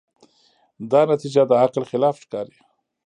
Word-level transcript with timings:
دا 0.91 1.01
نتیجه 1.11 1.41
د 1.47 1.51
عقل 1.63 1.83
خلاف 1.91 2.15
ښکاري. 2.23 2.57